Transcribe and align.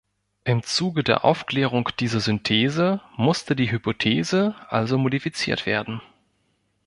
Im 0.45 0.63
Zuge 0.63 1.03
der 1.03 1.23
Aufklärung 1.25 1.89
dieser 1.99 2.21
Synthese 2.21 3.01
musste 3.17 3.55
die 3.55 3.69
Hypothese 3.69 4.55
also 4.67 4.97
modifiziert 4.97 5.67
werden. 5.67 6.01